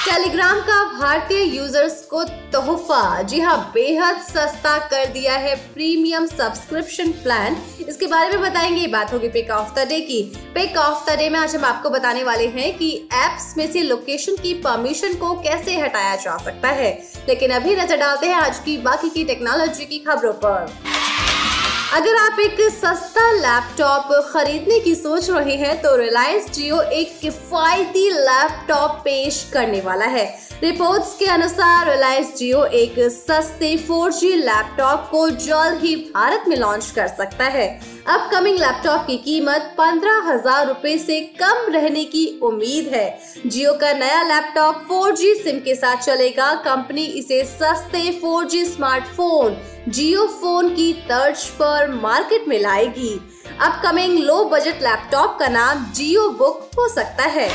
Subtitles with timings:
[0.00, 7.10] Telegram का भारतीय users को तोहफा। जी हाँ बेहद सस्ता कर दिया है प्रीमियम सब्सक्रिप्शन
[7.12, 7.56] प्लान
[7.88, 10.22] इसके बारे में बताएँगे बात होगी पिक ऑफ़ द डे की।
[10.54, 13.82] पिक ऑफ़ द डे में आज हम आपको बताने वाले हैं कि एप्स में से
[13.82, 16.90] लोकेशन की परमिशन को कैसे हटाया जा सकता है।
[17.28, 20.72] लेकिन अभी नज़र डालते हैं आज की बाकी की टेक्नोलॉजी की खबरों पर।
[21.92, 28.08] अगर आप एक सस्ता लैपटॉप खरीदने की सोच रहे हैं तो रिलायंस जियो एक किफायती
[28.10, 30.24] लैपटॉप पेश करने वाला है।
[30.62, 36.90] रिपोर्ट्स के अनुसार रिलायंस जियो एक सस्ते 4G लैपटॉप को जल्द ही भारत में लॉन्च
[36.90, 37.68] कर सकता है।
[38.08, 43.92] अपकमिंग लैपटॉप की कीमत पंद्रह हज़ार रूपए से कम रहने की उम्मीद है। जियो का
[43.94, 49.56] नया लैपटॉप 4G सिम के साथ चलेगा। कंपनी इसे सस्ते 4G स्मार्टफ़ोन
[49.88, 53.12] जियो फ़ोन की तर्ज पर मार्केट में लाएगी।
[53.60, 57.48] अपकमिंग लो बजट लैपटॉप का नाम जियो बुक हो सकता है।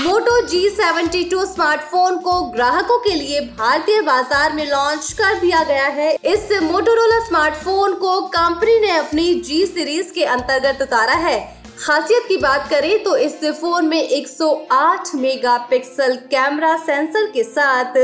[0.00, 5.62] Moto G seventy two smartphone को ग्राहकों के लिए भारतीय बाज़ार में लॉन्च कर दिया
[5.64, 11.38] गया है। इस मोटोरोला स्मार्टफ़ोन को कंपनी ने अपनी जी सीरीज़ के अंतर्गत उतारा है।
[11.78, 17.96] खासियत की बात करें तो इस फ़ोन में 108 मेगापिक्सल कैमरा सेंसर के साथ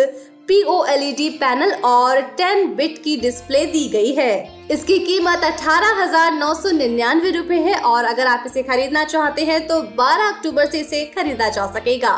[0.48, 6.52] पीओएलईडी पैनल और 10 बिट की डिस्प्ले दी गई है। इसकी कीमत अठारह हज़ार नौ
[6.54, 10.80] सौ निन्यानवे रूपए है और अगर आप इसे खरीदना चाहते हैं तो 12 अक्टूबर से
[10.80, 12.16] इसे खरीदा जा सकेगा।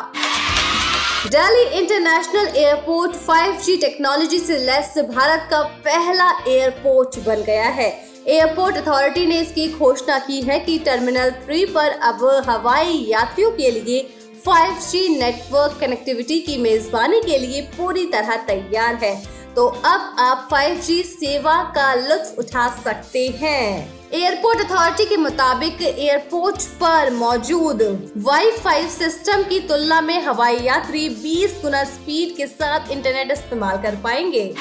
[1.27, 7.89] Delhi international airport 5G technology से लैस भारत का पहला एयरपोर्ट बन गया है।
[8.29, 13.71] एयरपोर्ट अथॉरिटी ने इसकी घोषणा की है कि टर्मिनल थ्री पर अब हवाई यात्रियों के
[13.71, 14.07] लिए
[14.49, 21.03] 5G नेटवर्क कनेक्टिविटी की मेजबानी के लिए पूरी तरह तैयार है। तो अब आप 5G
[21.03, 29.43] सेवा का लुत्फ उठा सकते हैं। एयरपोर्ट अथॉरिटी के मुताबिक एयरपोर्ट पर मौजूद वाईफाई सिस्टम
[29.43, 34.55] की तुलना में हवाई यात्री 20 गुना स्पीड के साथ इंटरनेट इस्तेमाल कर पाएँगे।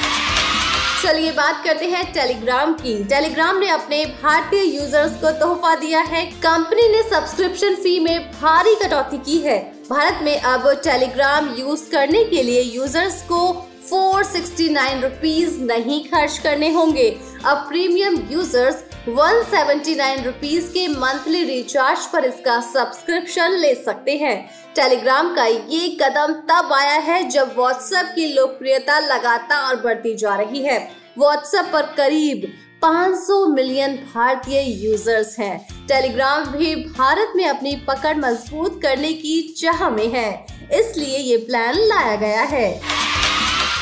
[1.03, 6.25] चलिए बात करते हैं टेलीग्राम की। टेलीग्राम ने अपने भारतीय यूज़र्स को तोहफा दिया है।
[6.25, 12.23] कंपनी ने सब्सक्रिप्शन फ़ी में भारी कटौती की है। भारत में अब टेलीग्राम यूज़ करने
[12.25, 13.51] के लिए यूज़र्स को
[13.89, 17.09] फोर सिक्सटी नहीं खर्च करने होंगे।
[17.45, 24.35] अब premium users one seventy rupees के मंथली रिचार्ज पर इसका सब्सक्रिप्शन ले सकते हैं।
[24.75, 30.63] टेलीग्राम का ये कदम तब आया है जब व्हाट्सएप की लोकप्रियता लगातार बढ़ती जा रही
[30.63, 30.79] है।
[31.17, 32.51] व्हाट्सएप पर करीब
[32.83, 39.89] 500 मिलियन भारतीय यूज़र्स हैं। टेलीग्राम भी भारत में अपनी पकड़ मज़बूत करने की चाह
[39.89, 40.45] में है।
[40.79, 42.81] इसलिए ये प्लान लाया गया है।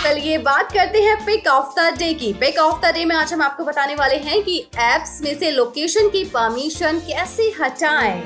[0.04, 3.34] चलिए बात करते हैं पिक ऑफ़ द डे की। पिक ऑफ़ द डे में आज
[3.34, 8.22] हम आपको बताने वाले हैं कि एप्स में से लोकेशन की परमिशन कैसे हटाएँ।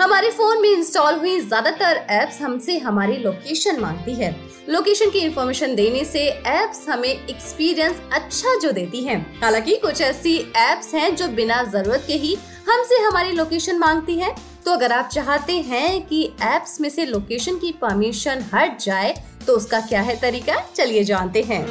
[0.00, 4.34] हमारे फ़ोन में इंस्टॉल हुई ज़्यादातर एप्स हमसे हमारी लोकेशन मांगती है।
[4.68, 10.36] लोकेशन की इंफॉर्मेशन देने से एप्स हमें एक्सपीरियंस अच्छा जो देती हैं। हालाँकि कुछ ऐसी
[10.56, 12.34] एप्स हैं जो बिना ज़रूरत के ही
[12.68, 14.34] हमसे हमारी लोकेशन मांगती है।
[14.64, 19.14] तो अगर आप चाहते हैं कि एप्स में से लोकेशन की परमिशन हट जाए
[19.46, 20.60] तो उसका क्या है तरीका?
[20.76, 21.64] चलिए जानते हैं।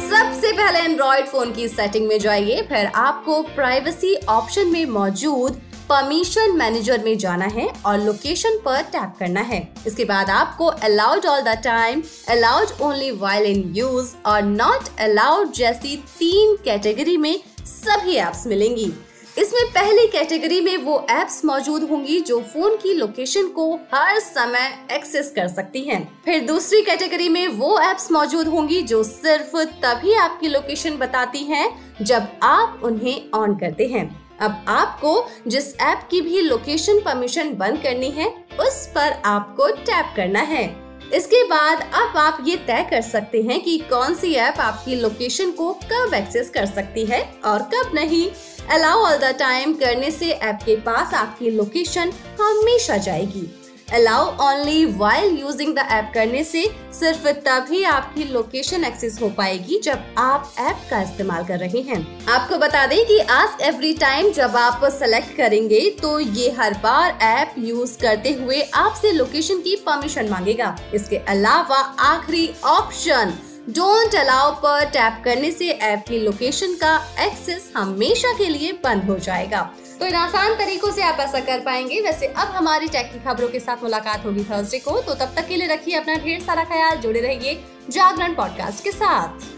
[0.00, 6.56] सबसे पहले एंड्रॉइड फ़ोन की सेटिंग में जाइए। फिर आपको प्राइवेसी ऑप्शन में मौजूद परमिशन
[6.56, 11.40] मैनेजर में जाना है और लोकेशन पर टैप करना है। इसके बाद आपको allowed all
[11.42, 18.16] the time allowed only while in use और नॉट अलाउड जैसी तीन कैटेगरी में सभी
[18.16, 18.92] एप्स मिलेंगी।
[19.38, 24.70] इसमें पहली कैटेगरी में वो एप्स मौजूद होंगी जो फ़ोन की लोकेशन को हर समय
[24.92, 30.14] एक्सेस कर सकती हैं। फिर दूसरी कैटेगरी में वो एप्स मौजूद होंगी जो सिर्फ़ तभी
[30.18, 31.68] आपकी लोकेशन बताती हैं
[32.02, 37.82] जब आप उन्हें ऑन करते हैं। अब आपको जिस ऐप की भी लोकेशन परमिशन बंद
[37.82, 38.28] करनी है,
[38.60, 40.66] उस पर आपको टैप करना है।
[41.14, 45.50] इसके बाद अब आप ये तय कर सकते हैं कि कौन सी ऐप आपकी लोकेशन
[45.50, 48.28] को कब एक्सेस कर सकती है और कब नहीं।
[48.70, 53.48] अलाउ ऑल द टाइम करने से ऐप के पास आपकी लोकेशन हमेशा जाएगी।
[53.94, 56.64] Allow only while using the app करने से
[56.94, 62.26] सिर्फ़ तभी आपकी लोकेशन एक्सेस हो पाएगी जब आप ऐप का इस्तेमाल कर रहे हैं।
[62.28, 67.18] आपको बता दें कि आस्क एवरी टाइम जब आप सेलेक्ट करेंगे तो ये हर बार
[67.22, 73.38] ऐप यूज़ करते हुए आपसे लोकेशन की परमिशन मांगेगा। इसके अलावा आखिरी ऑप्शन
[73.68, 79.04] डोंट अलाउ पर टैप करने से ऐप की लोकेशन का एक्सेस हमेशा के लिए बंद
[79.04, 79.70] हो जाएगा।
[80.00, 83.48] तो इन आसान तरीकों से आप ऐसा कर पाएँगे। वैसे अब हमारी टेक की खबरों
[83.48, 86.64] के साथ मुलाकात होगी थर्सडे को। तो तब तक के लिए रखिए अपना ढेर सारा
[86.64, 87.60] ख्याल। जुड़े रहिए
[87.90, 89.57] जागरण पॉडकास्ट के साथ।